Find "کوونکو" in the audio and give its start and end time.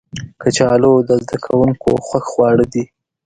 1.45-1.89